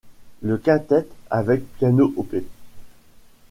Le 0.41 0.57
Quintette 0.57 1.11
avec 1.29 1.63
piano 1.77 2.11
op. 2.17 2.33